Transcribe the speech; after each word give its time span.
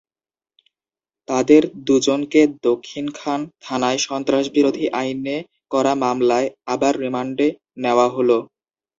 তাঁদের 1.27 1.63
দুজনকে 1.87 2.41
দক্ষিণখান 2.63 3.39
থানায় 3.63 3.99
সন্ত্রাসবিরোধী 4.07 4.85
আইনে 4.99 5.37
করা 5.71 5.93
মামলায় 6.03 6.47
আবার 6.73 6.93
রিমান্ডে 7.03 7.47
নেওয়া 7.77 8.07
হলো। 8.09 8.37